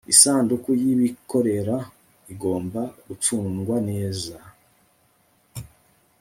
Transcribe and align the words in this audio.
isanduku 0.13 0.69
ybikorera 0.91 1.77
igomba 2.31 2.81
gucungwa 3.05 3.75
neza 3.89 4.35